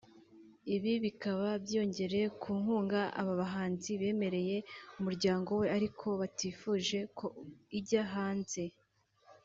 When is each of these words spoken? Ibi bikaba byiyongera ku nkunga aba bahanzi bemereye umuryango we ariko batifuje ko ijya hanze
Ibi 0.75 0.93
bikaba 1.05 1.47
byiyongera 1.63 2.19
ku 2.41 2.49
nkunga 2.61 3.01
aba 3.19 3.33
bahanzi 3.41 3.89
bemereye 4.01 4.57
umuryango 4.99 5.49
we 5.59 5.67
ariko 5.77 6.07
batifuje 6.21 6.99
ko 7.17 7.25
ijya 7.79 8.03
hanze 8.13 8.63